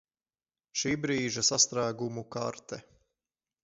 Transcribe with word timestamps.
Šībrīža 0.83 1.45
sastrēgumu 1.51 2.27
karte 2.39 2.85